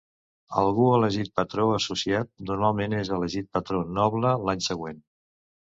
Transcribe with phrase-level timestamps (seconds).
[0.61, 5.09] Algú elegit Patró associat, normalment és elegit Patró noble l'any següent.